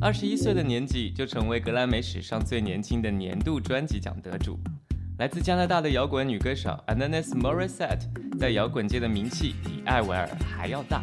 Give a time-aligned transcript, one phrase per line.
[0.00, 4.58] 二十一岁的年纪就成为格莱美史上最年轻的年度专辑奖得主。
[5.18, 8.06] 来自加拿大的摇滚女歌手 ananis Morissette
[8.38, 11.02] 在摇滚界的名气比艾薇儿还要大。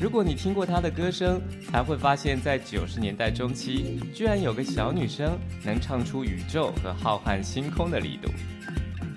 [0.00, 8.30] 如果你听过她的歌声，才会发现，在九十年代中期，居然有个小女生能唱出宇宙和浩瀚星空的力度。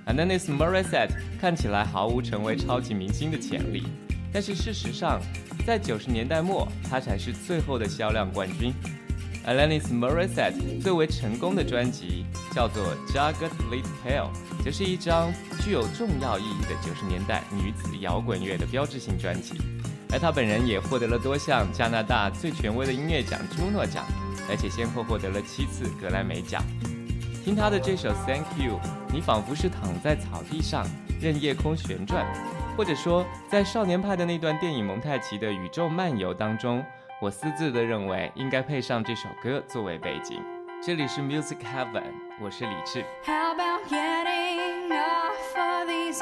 [0.06, 3.84] ananis Morissette 看起来毫无成为超级明星的潜力，
[4.36, 5.22] 但是事实上，
[5.66, 8.74] 在九十年代末，她才是最后的销量冠军。
[9.48, 14.24] Alanis Morissette 最为成功的专辑叫做《Jagged Little Pill》，
[14.62, 15.32] 这是一张
[15.64, 19.54] 具有重要意义的九十年代女子摇滚乐的标志性专辑。
[20.12, 24.04] 而她本人也获得了多项加拿大最权威的音乐奖朱诺奖，
[24.50, 26.62] 而且先后获得了七次格莱美奖。
[27.42, 28.82] 听她的这首《Thank You》，
[29.14, 30.86] 你仿佛是躺在草地上
[31.22, 32.26] 任夜空旋转，
[32.78, 36.84] 或者说在少年派的那段电影蒙太奇的宇宙漫游当中。
[37.22, 40.44] 我私自的认为应该配上这首歌作为背景。
[40.84, 43.04] 这里是 Music Heaven，我是李志。
[43.26, 46.22] How about getting off these